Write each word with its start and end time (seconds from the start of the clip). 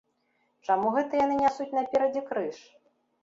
Чаму 0.67 0.87
гэта 0.95 1.19
яны 1.25 1.35
нясуць 1.41 1.69
наперадзе 1.79 2.25
крыж? 2.31 2.57